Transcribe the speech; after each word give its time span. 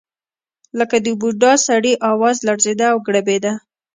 لکه 0.79 0.97
د 1.05 1.07
بوډا 1.19 1.53
سړي 1.67 1.93
اواز 2.11 2.37
لړزېده 2.47 2.85
او 2.93 2.97
ګړبېده. 3.07 3.53